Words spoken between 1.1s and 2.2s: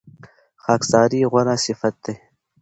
غوره صفت دی.